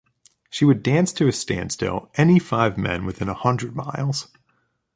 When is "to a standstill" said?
1.13-2.09